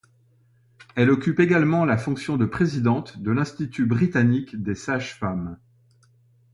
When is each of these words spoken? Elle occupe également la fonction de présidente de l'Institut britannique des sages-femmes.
Elle 0.95 1.11
occupe 1.11 1.39
également 1.39 1.85
la 1.85 1.95
fonction 1.95 2.35
de 2.37 2.45
présidente 2.47 3.19
de 3.19 3.29
l'Institut 3.29 3.85
britannique 3.85 4.59
des 4.59 4.73
sages-femmes. 4.73 5.59